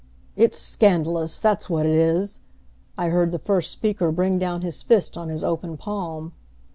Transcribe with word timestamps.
"It's 0.35 0.57
scandalous, 0.57 1.37
that's 1.37 1.69
what 1.69 1.85
it 1.85 1.95
is!" 1.95 2.39
I 2.97 3.09
heard 3.09 3.31
the 3.31 3.37
first 3.37 3.69
speaker 3.69 4.11
bring 4.11 4.39
down 4.39 4.61
his 4.63 4.81
fist 4.81 5.15
on 5.15 5.29
his 5.29 5.43
open 5.43 5.77
palm. 5.77 6.33